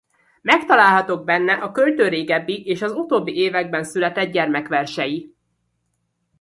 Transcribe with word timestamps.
Megtalálhatók 0.41 1.23
benne 1.23 1.53
a 1.53 1.71
költő 1.71 2.07
régebbi 2.07 2.65
és 2.65 2.81
az 2.81 2.91
utóbbi 2.91 3.35
években 3.35 3.83
született 3.83 4.31
gyermekversei. 4.31 5.35